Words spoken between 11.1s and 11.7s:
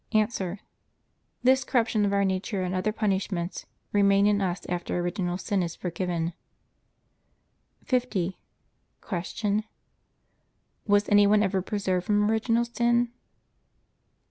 one ever